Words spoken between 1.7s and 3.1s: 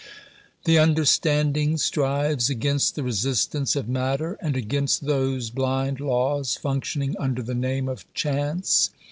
strives against the